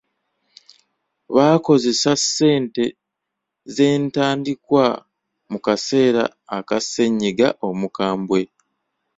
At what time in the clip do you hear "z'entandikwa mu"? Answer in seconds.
3.75-5.57